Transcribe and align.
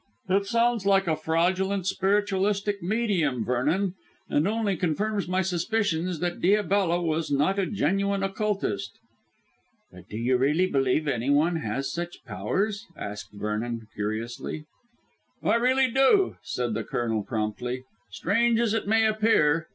"It 0.27 0.47
sounds 0.47 0.87
like 0.87 1.05
a 1.07 1.15
fraudulent 1.15 1.85
spiritualistic 1.85 2.81
medium, 2.81 3.45
Vernon, 3.45 3.93
and 4.27 4.47
only 4.47 4.75
confirms 4.75 5.27
my 5.27 5.43
suspicions 5.43 6.17
that 6.21 6.41
Diabella 6.41 6.99
was 6.99 7.29
not 7.29 7.59
a 7.59 7.67
genuine 7.67 8.23
occultist." 8.23 8.97
"But 9.91 10.09
do 10.09 10.17
you 10.17 10.37
really 10.37 10.65
believe 10.65 11.07
anyone 11.07 11.57
has 11.57 11.93
such 11.93 12.23
powers?" 12.25 12.87
asked 12.97 13.31
Vernon 13.33 13.89
curiously. 13.93 14.65
"I 15.43 15.53
really 15.57 15.91
do," 15.91 16.37
said 16.41 16.73
the 16.73 16.83
Colonel 16.83 17.21
promptly, 17.23 17.83
"strange 18.09 18.59
as 18.59 18.73
it 18.73 18.87
may 18.87 19.05
appear. 19.05 19.67